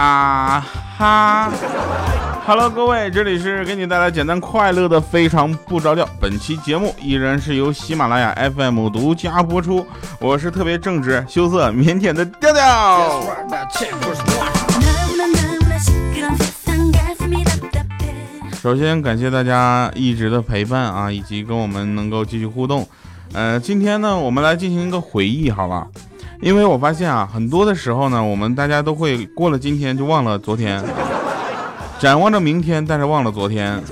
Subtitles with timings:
[0.00, 0.64] 啊
[0.96, 1.50] 哈
[2.46, 6.08] ！Hello，各位，这里是给你带来简单快乐的非常不着调。
[6.20, 9.84] 本期节目依然是由喜马拉雅 FM 独家播出，
[10.20, 13.22] 我是特别正直、羞涩、腼腆的调调。
[18.68, 22.86] 首先感谢大家一直的陪伴啊，以及跟我们能够继续互动。
[23.32, 25.86] 呃，今天呢，我们来进行一个回忆，好吧？
[26.42, 30.84] 因为我发现啊，很多的时候呢，我们大家都会过了今天就忘了昨天，
[31.98, 33.82] 展望着明天，但是忘了昨天。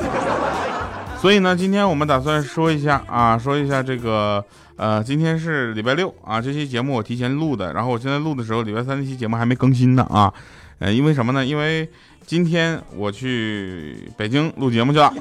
[1.23, 4.45] 所以呢，今天我们打算说一下啊，说一下这个
[4.77, 10.31] 呃，今天是礼拜六啊，这期节目我提前录的，然后我现在录的时候，礼拜三那期节目还没更新呢啊。
[10.79, 11.45] 呃，因为什么呢？
[11.45, 11.89] 因为
[12.27, 15.13] 今天我去北京录节目去了，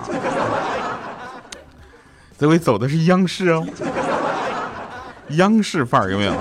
[2.37, 3.65] 这回走的是央视哦，
[5.29, 6.33] 央视范儿有没有？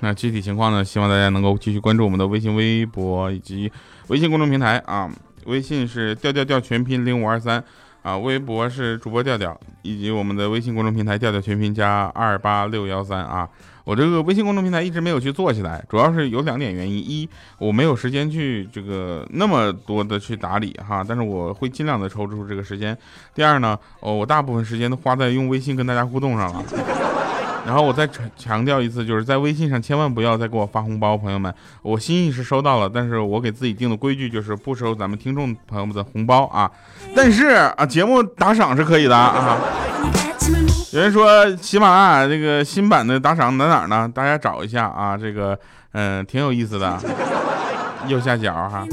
[0.00, 0.84] 那具体情况呢？
[0.84, 3.72] 希望大家能够继续关注我们的微信、微博以及
[4.08, 5.10] 微信公众平台啊。
[5.46, 7.62] 微信是调调调全拼零五二三
[8.02, 13.48] 啊，微博是主播调调，以及我们的微信公众平台调调全拼加二八六幺三啊。
[13.84, 22.94] 我这个微信公众平台一直没有去做起来，主要是有两点原因：一，我没有时间去这个那么多的去打理哈，但是我会尽量的抽出这个时间；
[23.34, 26.64] 第二呢，哦，我大部分时间都花在用微信跟大家互动上了。
[27.64, 36.68] 然后我再强强调一次，就是在微信上千万不要再给我发红包，朋友们，我心意是收到了，但是我给自己定的规矩就是不收咱们听众朋友们的红包啊。
[37.14, 39.58] 但是啊，节目打赏是可以的啊。
[40.92, 44.06] 有人说喜马拉雅这个新版的打赏在哪儿呢？
[44.14, 45.58] 大家找一下啊，这个
[45.92, 47.00] 嗯挺有意思的，
[48.08, 48.86] 右下角哈。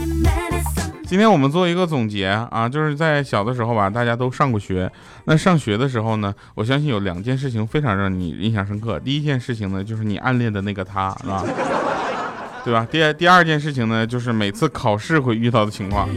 [1.05, 4.89] 今天我们做一个总结啊，就是在小的时候吧，大家都上过学。
[5.25, 8.97] 那上学的时候呢，我相信有两件事情非常让你印象深刻。
[9.01, 11.43] 第一件事情呢，就是你暗恋的那个他，是吧？
[12.63, 12.87] 对吧？
[12.89, 16.07] 第第二件事情呢，就是每次考试会遇到的情况。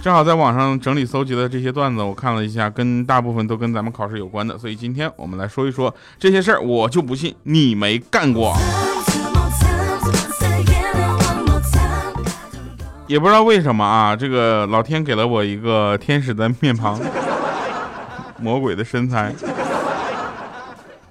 [0.00, 6.60] 正好在网上整理搜集的这些段子，我看了一下，跟大部分都跟咱们考试有关的，所以今天我们来说一说这些事儿。
[6.60, 8.56] 我就不信你没干过。
[13.06, 16.98] 也不知道为什么啊，这个老天给了我一个天使的面庞，
[18.38, 19.34] 魔鬼的身材，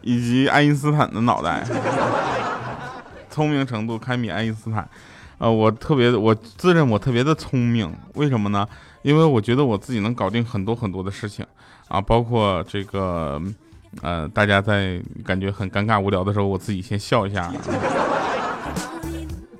[0.01, 1.63] 以及爱因斯坦的脑袋，
[3.29, 4.87] 聪明程度堪比爱因斯坦。
[5.39, 8.67] 呃，我特别，我自认我特别的聪明，为什么呢？
[9.03, 11.45] 因为我觉得我自己能搞定很多很多的事情
[11.87, 13.41] 啊，包括这个，
[14.01, 17.51] 呃，大家在感觉很尴尬无聊的时候，我自己先笑一下。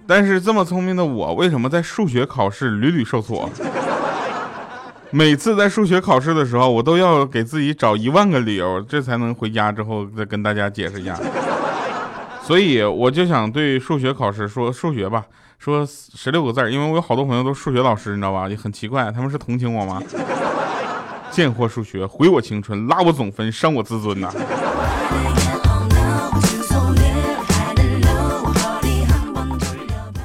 [0.08, 3.50] 但是这么聪明的我，为什么在数学考试屡屡受挫？
[5.12, 11.18] 每次在数学考试的时候，我都要给自己找一万个理由，这才能回家之后再跟大家解释一下。
[12.47, 15.25] 所以我就想对数学考试说数学吧，
[15.59, 18.47] 说十六个字儿因为我有好多朋友都是数学老师，你知道吧？
[18.47, 20.02] 也很奇怪，他们是同情我吗？
[21.30, 24.31] 贱货数学，毁我青春，拉我总分，伤我自尊呐！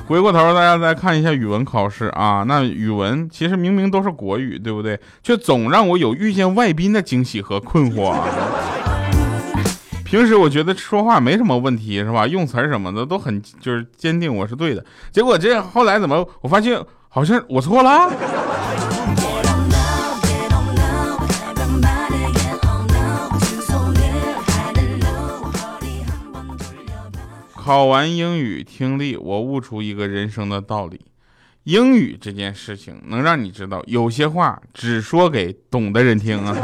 [0.06, 5.00] 回过头，大家再看一下语文考试啊，那语文其实明明都是国语，对不对？
[5.25, 8.28] 却总让我有遇见外宾的惊喜和困惑啊。
[10.12, 12.27] 平时我觉得说话没什么问题，是吧？
[12.27, 16.78] 用词什么的都很就是坚定我是对的，结果这后来怎么我发现
[17.09, 18.12] 好像我错了。
[27.55, 31.00] 考完英语听力，我悟出一个人生的道理：
[31.65, 36.55] 英语这件事情能让你知道，有些话只说给懂的人听啊。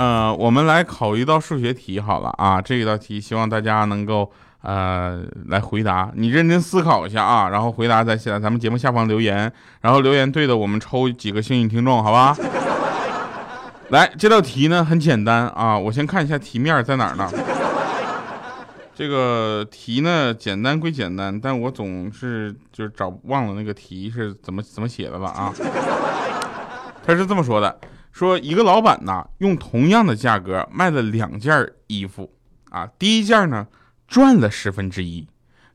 [0.00, 9.52] 呃，我们来考一道数学题好了啊，这一道题希望大家能够呃来回答，你认真思考一下啊，然后回答在下咱们节目下方留言，
[9.82, 12.34] 然后留言对的我们抽几个幸运听众，好吧？
[13.90, 17.30] 来，这道题呢很简单啊，我先看一下题面在哪儿呢？
[18.94, 25.52] 这个题呢简单归简单，但我总是就是找忘了那个题是怎么怎么写的了啊。
[27.04, 27.78] 他是这么说的：
[28.12, 32.32] 说一个老板呐，用同样的价格卖了两件衣服
[32.70, 33.66] 啊，第一件呢
[34.08, 35.26] 赚了十分之一，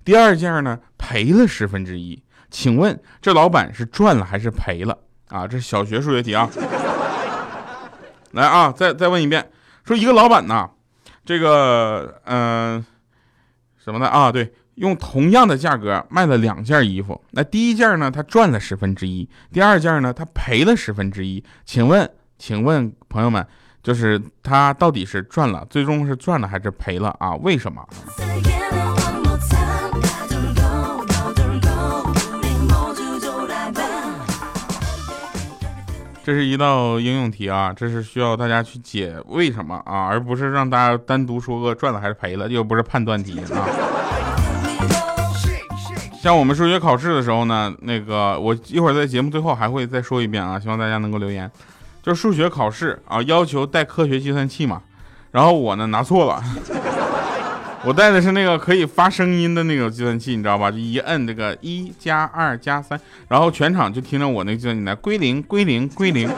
[0.03, 2.21] 第二件呢赔了十分之一。
[2.51, 4.97] 请问这老板是赚了还是赔了
[5.29, 5.47] 啊？
[5.47, 6.49] 这是小学数学题啊。
[8.31, 9.49] 来啊，再再问一遍，
[9.85, 10.69] 说一个老板呐，
[11.23, 12.85] 这个嗯，
[13.77, 14.29] 什么的啊？
[14.31, 21.41] 对，用同样的价格卖了两件衣服，那第一件呢，他赚了十分之一；第二件呢，他赔了十分之一。
[21.63, 23.45] 请问，请问朋友们，
[23.81, 27.33] 就是他到底是赚了，最终是赚了还是赔了啊？
[27.35, 27.81] 为什么？
[36.23, 43.45] 这是一道应用题啊，这是需要大家去解为什么啊，而不是让大家单独说个赚了还是赔了，又不是判断题啊。
[46.19, 51.49] 像我们数学考试的时候呢，那个我一会儿在节目最后还会再说一遍啊，希望大家能够留言。
[52.05, 54.79] 就数学考试啊，要求带科学计算器嘛，
[55.31, 56.43] 然后我呢拿错了。
[57.83, 60.69] 我带的是那个可以发声音的那个计算器，你知道吧？
[60.69, 66.29] 就一摁这个一加二加三，然后全场就听着我那个计算器来归零归零归零。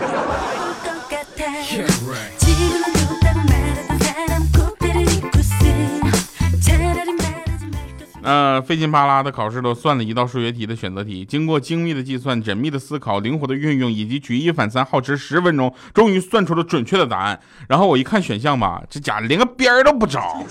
[8.27, 17.39] 呃，费劲巴拉的考试都算了一道数学题的选择题，经过精密的计算、缜密的思考、灵活的运用以及举一反三，耗时十分钟，终于算出了准确的答案。
[17.69, 20.44] 然后我一看选项吧，这家伙连个边儿都不着。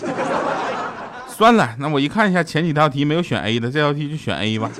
[1.28, 4.70] 算了，那我一看一下前几道题没有选 A 的，这道题就选 A 吧。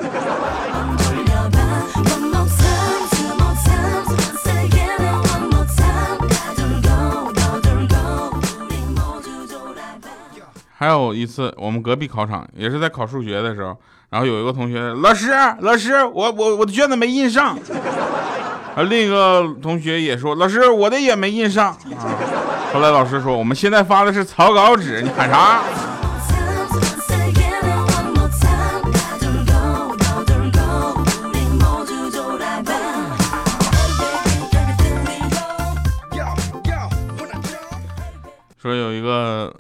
[10.78, 13.74] 还有一次，我们隔壁考场也是在考数学的时候，
[14.10, 17.56] 然后有一个同学，老师，老师，我我我的卷子没印上。
[18.76, 21.68] 啊，另一个同学也说，老师，我的也没印上。
[21.68, 22.12] 啊，
[22.74, 25.62] 后来老师说，我们现在发的是草稿纸，你喊啥？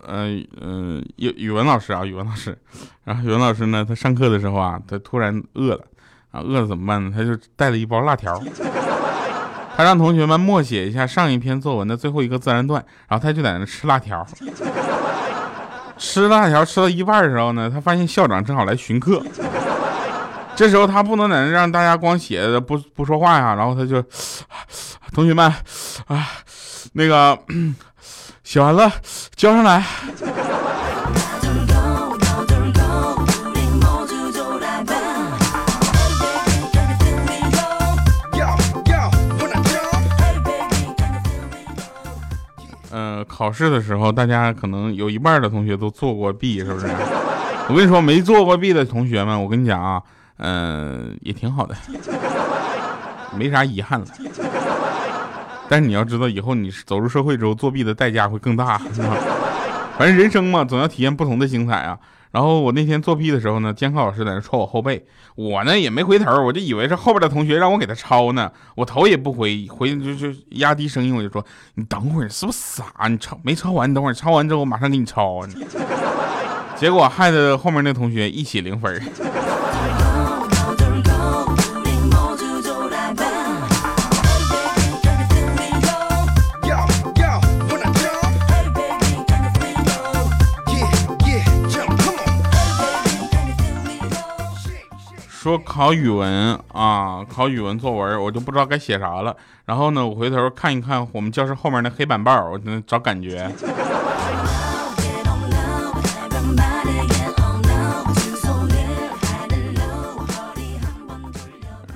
[0.08, 2.56] 嗯嗯，语语文老师啊，语文老师，
[3.04, 5.84] 然后语文老师呢，他上课的时候啊，他突然饿了，
[6.30, 7.12] 啊，饿了怎么办呢？
[7.14, 8.40] 他就带了一包辣条，
[9.76, 14.24] 他让同学们默写一下上一篇作文的最后一个自然段，然后他就在那吃辣条，
[15.98, 19.20] 吃辣条吃到一半的时候呢，他发现校长正好来巡课，
[20.54, 24.00] 这时候他不能在那让大家光写不不说话呀，然后他就，
[25.12, 25.52] 同学们，
[26.06, 26.28] 啊，
[26.92, 27.36] 那个。
[28.46, 28.92] 写完了，
[29.34, 29.84] 交上来。
[42.92, 46.86] 嗯，考试的时候，大家可能有一半的同学都做过弊，是不是？
[47.68, 50.00] 我跟你说，没做过弊的同学们，我跟你讲啊，
[50.36, 51.74] 嗯，也挺好的，
[53.36, 54.06] 没啥遗憾了。
[55.68, 58.78] 但是你要知道，以后你走入社会之后，作弊的代价会更大。
[59.98, 61.98] 反正人生嘛，总要体验不同的精彩啊。
[62.32, 65.02] 然后我那天作弊的时候呢，监考老师在那戳我后背，
[65.36, 71.42] 我呢也没回头，我就以为是后边的同学让我给他抄呢，我头也不回，回就就压低声音我就说
[71.76, 73.08] ：“你等会儿，是不是傻？
[73.08, 73.88] 你抄没抄完？
[73.88, 75.40] 你等会儿抄完之后我马上给你抄。”
[76.76, 79.00] 结果害得后面那同学一起零分。
[95.46, 99.36] 说考语文啊，考语文作文，我就不知道该写啥了。
[99.64, 103.48] 然后呢，我回头看一看我们教室后面那黑板报，我找感觉。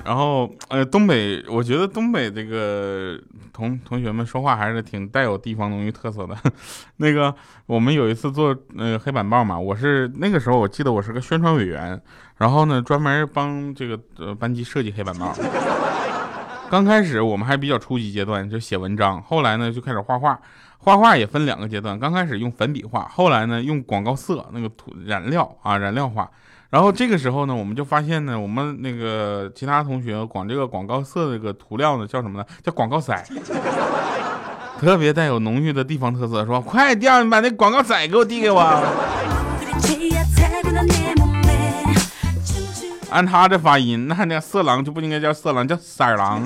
[0.05, 3.19] 然后，呃，东北，我觉得东北这个
[3.51, 6.35] 同同学们说话还是挺带有地方浓郁特色的。
[6.97, 12.01] 那个，我们有一次做那个黑板报嘛，我是那个时候我记得我是个宣传委员。
[12.41, 15.31] 然后呢，专门帮这个呃班级设计黑板报。
[16.71, 19.21] 刚开始我们还比较初级阶段，就写文章。
[19.21, 20.39] 后来呢，就开始画画。
[20.79, 26.27] 画画也分两个阶段，刚开始用粉笔画，后来呢用广告色那个涂染料啊染料画。
[26.71, 32.45] 然后这个时候呢，我们就发现呢，我们那个其他同学管这个广告色这个涂料呢叫什么呢？
[32.63, 33.13] 叫广告色，
[34.79, 36.43] 特别带有浓郁的地方特色。
[36.43, 38.83] 说快点，你把那广告色给我递给我。
[43.11, 46.41] 按他的发音，那那色狼就不应该叫色狼，叫色狼。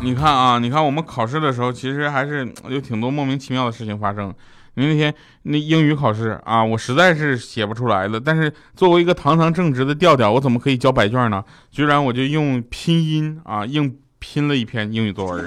[0.00, 4.32] 你看啊，你看我们考试的时候，其实还是有挺多莫名其妙的事情发生。
[4.74, 8.18] 你那天那英语考试啊，我实在是写不出来了。
[8.18, 11.44] 但是作为一个堂堂正直的调调，我怎么可以交白卷呢？
[11.70, 15.44] 居然我就用拼音啊硬拼了一篇英语作文。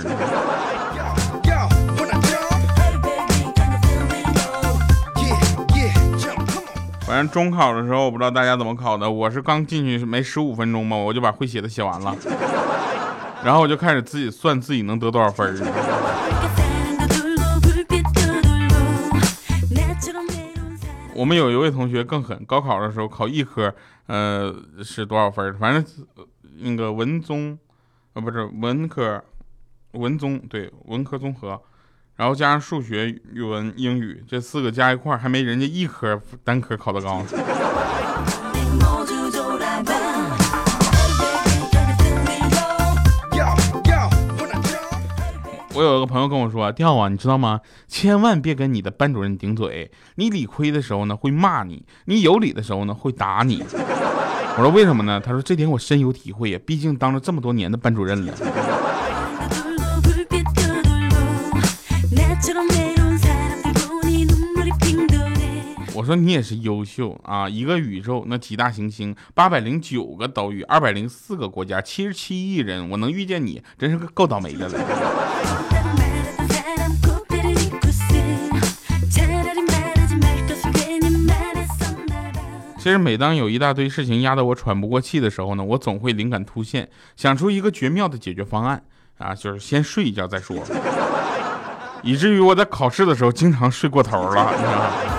[7.08, 12.16] 反正中考的时候，我不知道大家怎么考的，我是刚进去没十五分钟嘛，我就把会写的写完了，
[13.44, 15.54] 然后我就开始自己算自己能得多少分儿
[21.14, 23.74] 我们有一位同学更狠，高考的时候考一科，
[24.08, 25.54] 呃，是多少分？
[25.60, 25.86] 反正
[26.58, 27.58] 那个文综，
[28.14, 29.24] 呃，不是文科，
[29.92, 31.62] 文综对文科综合。
[32.18, 37.22] 然后加上数学、语文、英语这四个加一块，还没人家一科单科考得高。
[45.74, 47.60] 我有一个朋友跟我说：“调啊，你知道吗？
[47.90, 49.92] 千万别跟你的班主任顶嘴。
[50.16, 53.62] 你理亏的时候呢，会骂你；你有理的时候呢，会打你。”
[54.58, 58.34] 我说：“为什么呢？”他说：“这点我深有体会呀，毕竟当了这么多年的班主任了。”
[66.06, 67.50] 说你也是优秀啊！
[67.50, 74.80] 一个宇宙那几大行星，八百零九个岛屿，二百零四个国家，七十七亿人，我能遇见你，真是个够倒霉的了。
[82.78, 88.84] 其实每当有一大堆事情压得我喘不过气的时候呢，我总会灵感突现，想出一个绝妙的解决方案
[89.18, 90.56] 啊，就是先睡一觉再说。
[92.04, 95.15] 以至于我在考试的时候经常睡过头了，你知道吗？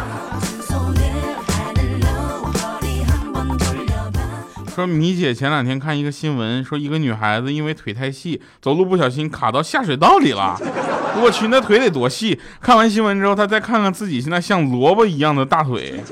[4.77, 10.55] 说米姐前两天看一个新闻，说一个女孩子因为腿太细，走路不小心卡到下水道里了。
[11.25, 12.39] 我去，那腿得多细！
[12.61, 16.05] 看完新闻之后，她再看看自己现在像萝卜一样的大腿，你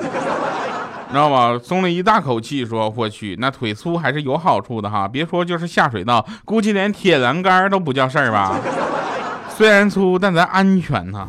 [1.12, 1.60] 知道吧？
[1.62, 5.06] 松了一大口气，说我去，那腿粗还是有好处的哈。
[5.06, 8.58] 别说就是下水道，估计连铁栏杆都不叫事儿吧？
[9.54, 11.28] 虽然粗，但咱安全呐。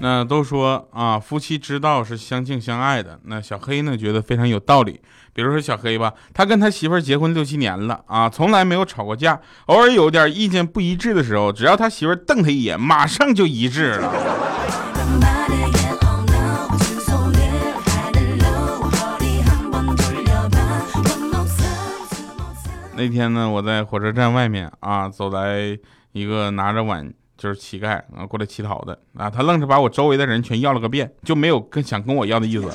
[0.00, 3.18] 那都说啊，夫妻之道是相敬相爱的。
[3.24, 5.00] 那小黑呢，觉得非常有道理。
[5.32, 9.40] 比如说小黑吧，他跟他媳妇儿结婚六七年了啊，从来没有吵过架。
[9.66, 14.12] 偶尔有点意见不一致的时候，只要他媳妇儿瞪他一眼，马上就一致了。
[22.96, 25.78] 那天呢，我在火车站外面啊，走来
[26.12, 27.12] 一个拿着碗。
[27.38, 32.68] 就是乞丐啊，过来乞讨的啊，他愣是把我周围的人全要了个遍，就没有跟想跟我要的意思。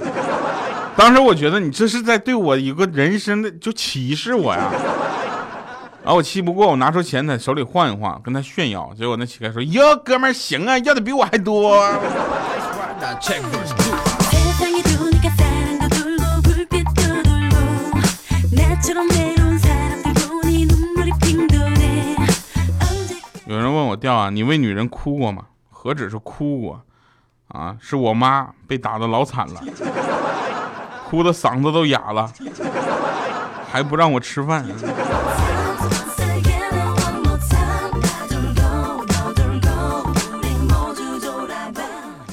[0.95, 4.71] 当时我觉得你这是在对我一个人生的就歧视我呀。
[6.03, 8.93] 然后我气不过，我拿出钱在手里晃一晃，跟他炫耀。
[8.97, 11.77] 结果那乞丐说：“哟，哥们儿行啊，要的比我还多。”
[23.93, 25.45] 我调啊，你为女人哭过吗？
[25.69, 26.81] 何止是哭过，
[27.49, 29.61] 啊，是我妈被打的老惨了，
[31.07, 32.27] 哭的嗓子都哑了，
[33.71, 34.65] 还不让我吃饭。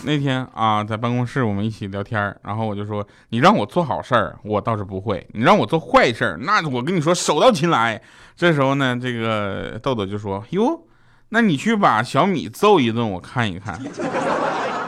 [0.03, 8.01] 那天啊，在办公室我们一起聊天，然后我就说，你让我做好事儿，我倒是不会；你让我做坏事儿，那我跟你说手到擒来。
[8.35, 10.87] 这时候呢，这个豆豆就说，哟。
[11.33, 13.81] 那你去把小米揍一顿，我看一看。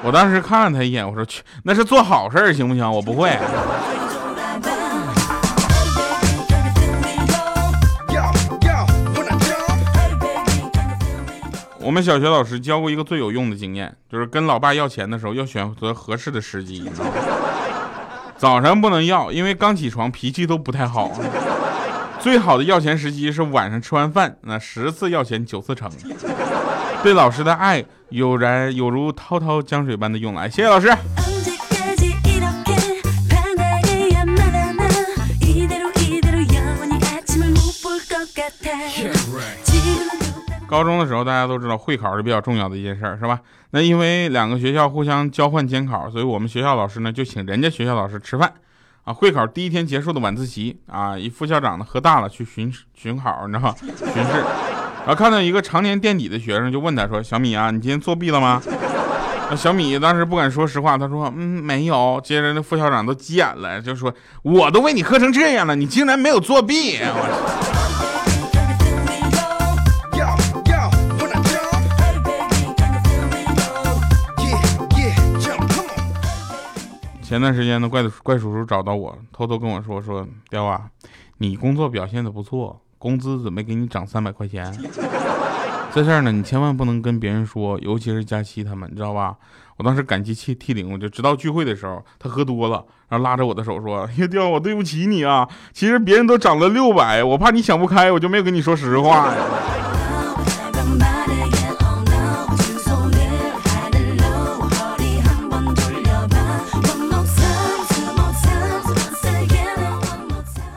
[0.02, 2.90] 我当时看了他一眼，我说去，那是做好事行不行？
[2.90, 3.30] 我不会。
[11.78, 16.90] 我们小学老师教过一个最有用的经验，就是跟老爸要钱的时候要选择合适的时机。
[18.36, 21.12] 早上不能要，因为刚起床脾气都不太好。
[22.22, 25.90] 最好的要钱时机是晚上吃完饭，那十次要钱九次成。
[27.02, 30.88] 对老师的爱有然有如滔滔江水般的涌来，谢谢老师。
[40.68, 43.40] 高中的时候，大家都知道会考是比较重要的一件事儿，是吧？
[43.72, 48.52] 那因为两个学校互相交换监考，所以我们学校老师呢就请人家学校老师吃饭。
[49.04, 53.74] 啊，会考第一天结束的晚自习啊，一副校长呢喝大了去巡巡考，你知道吗？
[53.80, 54.32] 巡视，
[55.04, 58.62] 然后看到一个常年垫底的学生，就问他说：“小米啊，你今天作弊了吗？”
[59.50, 67.71] 那小米当时不敢说实话，他说：“嗯，没有。”接着那副校长都急眼了，就说：“我都为你喝成这样了，你竟然没有作弊！”我
[77.32, 80.82] 前段时间呢，怪怪叔叔找到我，偷偷跟我说说，雕啊，
[81.38, 84.70] 你工作表现的不错，工资准备给你涨三百块钱。
[85.94, 89.34] 这事儿呢，你千万不能跟别人说，尤其是佳期他们，你知道吧？
[89.78, 95.48] 我当时感激涕涕零，我就直到聚会的时候，他喝多了，然后拉着我的手说：“呀，雕，我对不起你啊！
[95.72, 99.32] 其实别人都涨了六百，我怕你想不开，我就没有跟你说实话。”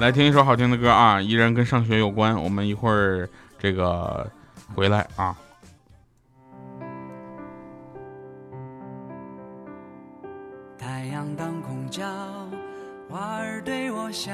[0.06, 2.40] 来听一首好听的歌啊，依然跟上学有关。
[2.40, 4.30] 我们一会儿这个
[4.76, 5.36] 回来啊。
[10.78, 12.04] 太阳当空照，
[13.10, 14.32] 花儿对我笑，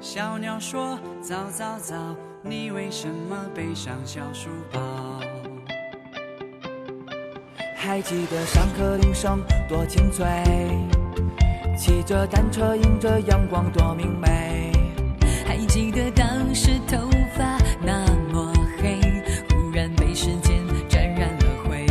[0.00, 1.96] 小鸟说早早早，
[2.42, 4.78] 你为什么背上小书包？
[7.74, 10.26] 还记得上课铃声多清脆，
[11.74, 14.73] 骑着单车迎着阳光多明媚。
[15.56, 18.98] 还记得当时头发那么黑，
[19.50, 21.86] 忽然被时间沾染了灰。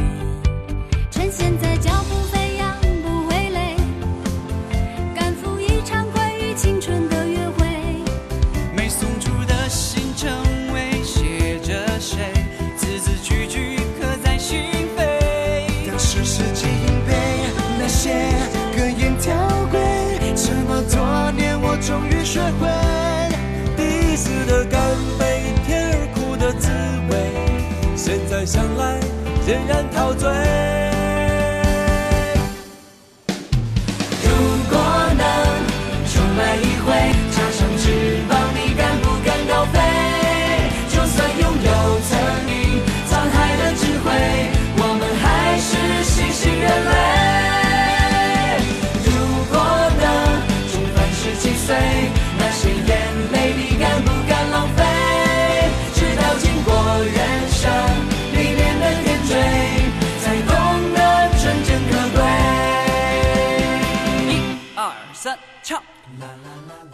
[1.10, 3.78] 趁现在脚步飞扬不会累，
[5.16, 7.66] 赶赴一场关于青春的约会。
[8.76, 10.30] 没送出的信成
[10.74, 12.34] 为写着谁，
[12.76, 14.60] 字字句句刻在心
[14.98, 15.88] 扉。
[15.88, 17.14] 当时世纪硬背
[17.80, 18.12] 那些
[18.76, 19.34] 格言条
[19.72, 19.80] 规，
[20.36, 23.13] 这么多年我终于学会。
[28.46, 29.00] 想来
[29.48, 30.83] 仍然陶醉。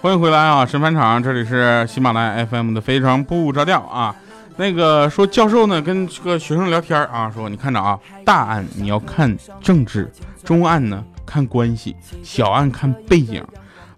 [0.02, 4.16] 欢迎回来啊，神返场，这里是喜马拉雅 FM 的非常不着调啊。
[4.58, 10.12] 那个说教授呢跟这个学生聊天啊，说你看着啊，大案你要看政治，
[10.44, 13.44] 中案呢看关系，小案看背景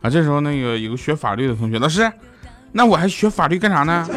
[0.02, 0.10] 啊。
[0.10, 2.10] 这时候那个有个学法律的同学，老师，
[2.72, 4.08] 那我还学法律干啥呢？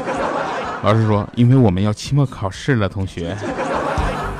[0.84, 3.36] 老师说，因为我们要期末考试了，同学。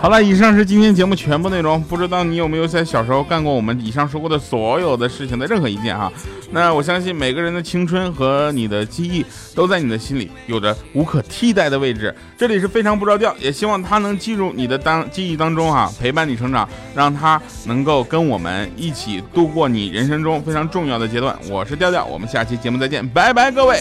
[0.04, 1.82] 好了，以上是今天节目全部内容。
[1.84, 6.12] 不知道你有没有在小时候干过我们以上说过的所有的事情的任何一件哈？
[6.50, 12.14] 那我相信每个人的青春和你的记忆都在你的心里有着无可替代的位置。
[12.36, 21.34] 这里是非常不着调，也希望他能进入你的当记忆当中哈，陪伴你成长，让他能够跟我们一起度过你人生中非常重要的阶段。
[21.48, 23.78] 我是调调，我们下期节目再见，拜拜，各位。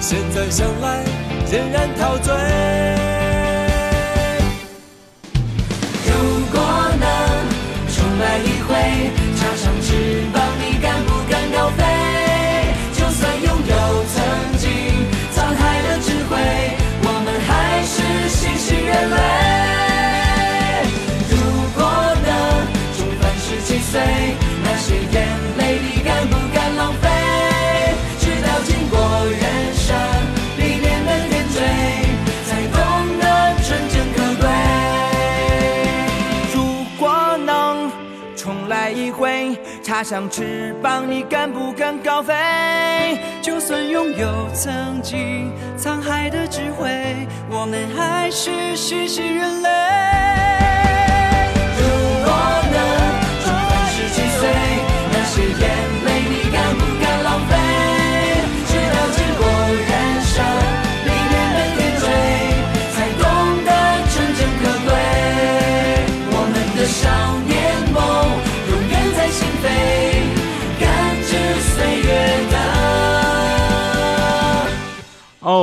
[0.00, 1.07] 现在想来。
[1.50, 2.34] 仍然陶醉。
[6.04, 6.12] 如
[6.52, 6.60] 果
[7.00, 7.08] 能
[7.88, 9.27] 重来一回，
[39.98, 42.32] 插上翅膀，你敢不敢高飞？
[43.42, 49.68] 就算拥有曾经沧海的智慧，我们还是星星人类。
[51.80, 51.82] 如
[52.22, 52.30] 果
[52.70, 52.78] 能
[53.42, 54.48] 重返十七岁，
[55.10, 55.42] 那些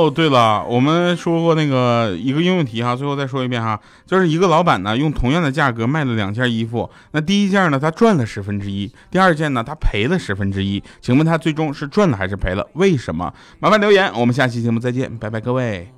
[0.06, 12.66] 哦，对了，我们说过那个一个应用题哈，最后再说一遍哈，就是一个老板呢用同样的价格卖了两件衣服，那第一件呢他赚了十分之一，第二件呢他赔了十分之一，请问他最终是赚了还是赔了？
[12.74, 13.32] 为什么？
[13.58, 15.95] 麻烦留言，我们下期节目再见，拜拜各位。